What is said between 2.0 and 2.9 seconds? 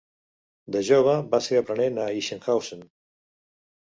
a Ichenhausen.